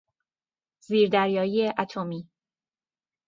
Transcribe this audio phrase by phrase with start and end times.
[0.87, 2.27] زیر دریایی اتمی